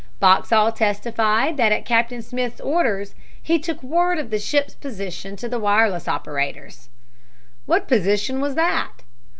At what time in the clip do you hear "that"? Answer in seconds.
1.57-1.71, 8.55-9.03